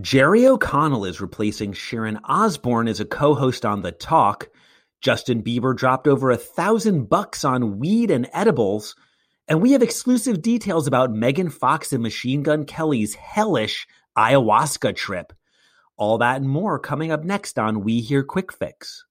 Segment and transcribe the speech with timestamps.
[0.00, 4.48] Jerry O'Connell is replacing Sharon Osbourne as a co-host on The Talk.
[5.00, 8.96] Justin Bieber dropped over a thousand bucks on weed and edibles.
[9.46, 13.86] And we have exclusive details about Megan Fox and Machine Gun Kelly's hellish
[14.18, 15.32] ayahuasca trip.
[15.96, 19.04] All that and more coming up next on We Hear Quick Fix.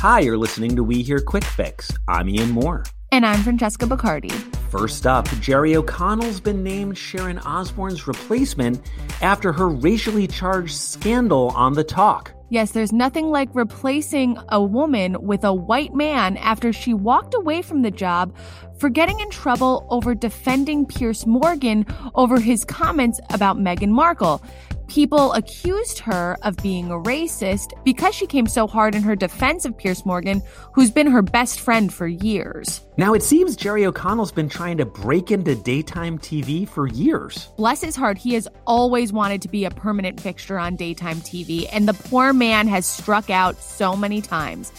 [0.00, 1.92] Hi, you're listening to We Hear Quick Fix.
[2.08, 2.82] I'm Ian Moore.
[3.12, 4.57] And I'm Francesca Bacardi.
[4.70, 8.82] First up, Jerry O'Connell's been named Sharon Osbourne's replacement
[9.22, 12.34] after her racially charged scandal on The Talk.
[12.50, 17.62] Yes, there's nothing like replacing a woman with a white man after she walked away
[17.62, 18.34] from the job
[18.78, 24.42] for getting in trouble over defending Piers Morgan over his comments about Meghan Markle.
[24.88, 29.66] People accused her of being a racist because she came so hard in her defense
[29.66, 32.80] of Piers Morgan, who's been her best friend for years.
[32.96, 37.50] Now, it seems Jerry O'Connell's been trying to break into daytime TV for years.
[37.58, 41.68] Bless his heart, he has always wanted to be a permanent fixture on daytime TV,
[41.70, 44.70] and the poor man has struck out so many times.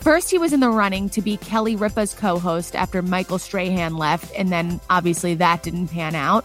[0.00, 3.96] First, he was in the running to be Kelly Ripa's co host after Michael Strahan
[3.96, 6.44] left, and then obviously that didn't pan out.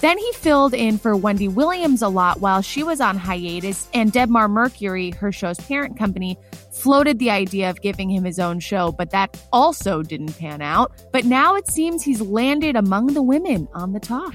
[0.00, 4.12] Then he filled in for Wendy Williams a lot while she was on hiatus, and
[4.12, 6.38] Debmar Mercury, her show's parent company,
[6.70, 10.92] floated the idea of giving him his own show, but that also didn't pan out.
[11.12, 14.32] But now it seems he's landed among the women on the talk.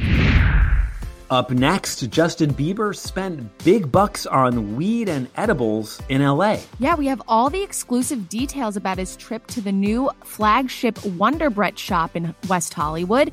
[1.30, 6.60] Up next, Justin Bieber spent big bucks on weed and edibles in LA.
[6.80, 11.78] Yeah, we have all the exclusive details about his trip to the new flagship Wonderbrett
[11.78, 13.30] shop in West Hollywood,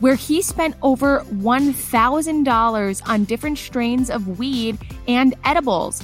[0.00, 6.02] where he spent over $1,000 on different strains of weed and edibles.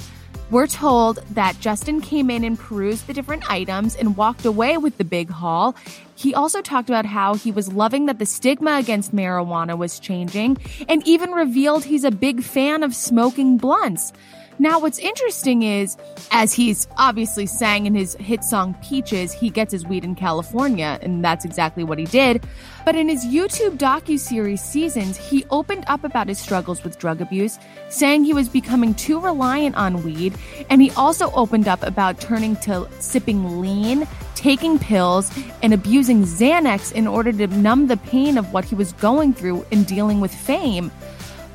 [0.51, 4.97] We're told that Justin came in and perused the different items and walked away with
[4.97, 5.75] the big haul.
[6.21, 10.59] He also talked about how he was loving that the stigma against marijuana was changing
[10.87, 14.13] and even revealed he's a big fan of smoking blunts.
[14.59, 15.97] Now, what's interesting is,
[16.29, 20.99] as he's obviously sang in his hit song Peaches, he gets his weed in California,
[21.01, 22.45] and that's exactly what he did.
[22.85, 27.57] But in his YouTube docu-series Seasons, he opened up about his struggles with drug abuse,
[27.89, 30.35] saying he was becoming too reliant on weed,
[30.69, 34.07] and he also opened up about turning to sipping lean,
[34.41, 35.31] taking pills,
[35.61, 39.65] and abusing Xanax in order to numb the pain of what he was going through
[39.69, 40.91] in dealing with fame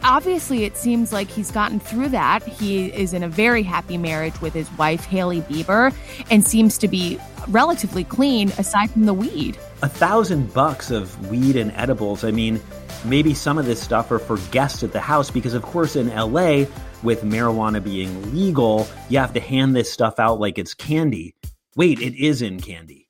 [0.06, 2.42] obviously it seems like he's gotten through that.
[2.44, 5.92] He is in a very happy marriage with his wife, Hailey Bieber,
[6.30, 9.58] and seems to be relatively clean aside from the weed.
[9.82, 12.24] A thousand bucks of weed and edibles.
[12.24, 12.60] I mean,
[13.04, 16.08] maybe some of this stuff are for guests at the house because, of course, in
[16.08, 16.64] LA,
[17.02, 21.34] with marijuana being legal, you have to hand this stuff out like it's candy.
[21.76, 23.06] Wait, it is in candy.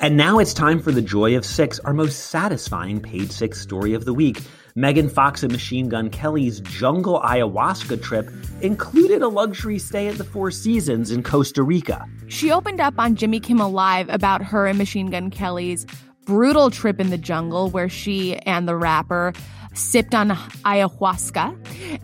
[0.00, 3.94] And now it's time for the Joy of Six, our most satisfying page six story
[3.94, 4.40] of the week.
[4.74, 8.28] Megan Fox and Machine Gun Kelly's jungle ayahuasca trip
[8.60, 12.08] included a luxury stay at the Four Seasons in Costa Rica.
[12.26, 15.86] She opened up on Jimmy Kimmel Live about her and Machine Gun Kelly's
[16.24, 19.32] brutal trip in the jungle where she and the rapper
[19.74, 21.56] sipped on ayahuasca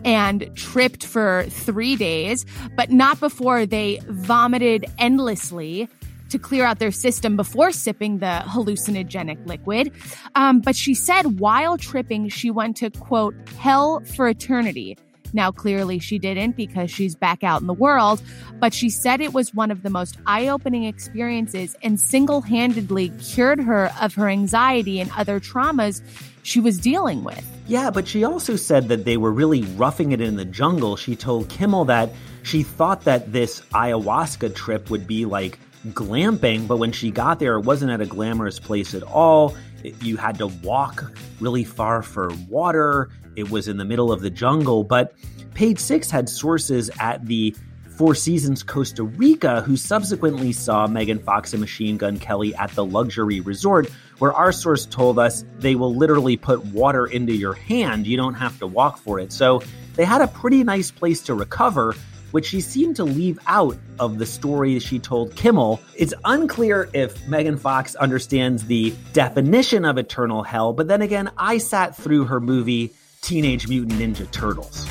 [0.03, 5.87] and tripped for three days, but not before they vomited endlessly
[6.29, 9.91] to clear out their system before sipping the hallucinogenic liquid.
[10.35, 14.97] Um, but she said while tripping, she went to quote, hell for eternity.
[15.33, 18.21] Now, clearly she didn't because she's back out in the world,
[18.59, 23.09] but she said it was one of the most eye opening experiences and single handedly
[23.21, 26.01] cured her of her anxiety and other traumas
[26.43, 27.45] she was dealing with.
[27.67, 30.95] Yeah, but she also said that they were really roughing it in the jungle.
[30.95, 32.09] She told Kimmel that
[32.41, 37.57] she thought that this ayahuasca trip would be like glamping, but when she got there,
[37.57, 39.55] it wasn't at a glamorous place at all.
[40.01, 43.09] You had to walk really far for water.
[43.35, 44.83] It was in the middle of the jungle.
[44.83, 45.13] But
[45.53, 47.55] page six had sources at the
[47.95, 52.85] Four Seasons Costa Rica who subsequently saw Megan Fox and Machine Gun Kelly at the
[52.85, 53.89] luxury resort,
[54.19, 58.07] where our source told us they will literally put water into your hand.
[58.07, 59.33] You don't have to walk for it.
[59.33, 59.61] So
[59.95, 61.93] they had a pretty nice place to recover
[62.31, 65.81] which she seemed to leave out of the story she told Kimmel.
[65.95, 71.57] It's unclear if Megan Fox understands the definition of eternal hell, but then again, I
[71.57, 74.87] sat through her movie Teenage Mutant Ninja Turtles.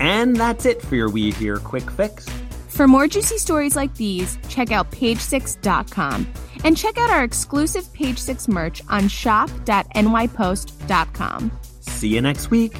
[0.00, 2.28] And that's it for your We Hear Quick Fix.
[2.68, 6.26] For more juicy stories like these, check out page6.com
[6.64, 11.52] and check out our exclusive Page Six merch on shop.nypost.com.
[11.80, 12.74] See you next week.